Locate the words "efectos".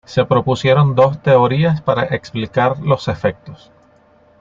3.07-3.71